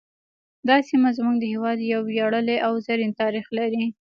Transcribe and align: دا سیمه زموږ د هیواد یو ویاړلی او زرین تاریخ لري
دا 0.67 0.77
سیمه 0.89 1.09
زموږ 1.17 1.35
د 1.39 1.43
هیواد 1.53 1.77
یو 1.91 2.01
ویاړلی 2.09 2.57
او 2.67 2.73
زرین 2.87 3.11
تاریخ 3.21 3.45
لري 3.57 3.85